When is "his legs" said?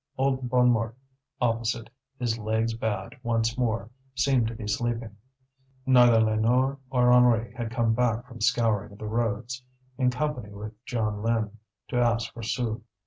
2.17-2.73